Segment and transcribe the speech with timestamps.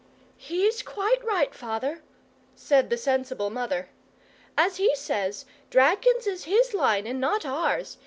[0.39, 2.01] "He's quite right, father,"
[2.55, 3.89] said the sensible mother.
[4.57, 7.99] "As he says, dragons is his line and not ours.